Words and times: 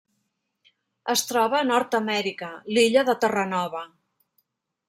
Es 1.15 1.23
troba 1.31 1.59
a 1.59 1.67
Nord-amèrica: 1.73 2.51
l'illa 2.73 3.07
de 3.11 3.19
Terranova. 3.27 3.87